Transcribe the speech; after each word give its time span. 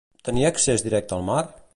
Tenia 0.29 0.47
accés 0.53 0.85
directe 0.87 1.17
al 1.19 1.25
mar? 1.29 1.41